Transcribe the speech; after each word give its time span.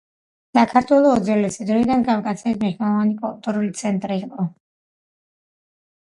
საქართველო 0.57 1.09
უძველესი 1.17 1.67
დროიდან 1.71 2.05
კავკასიის 2.07 2.57
მნიშვნელოვანი 2.61 3.13
კულტურული 3.25 3.69
ცენტრი 3.83 4.17
იყო. 4.23 4.47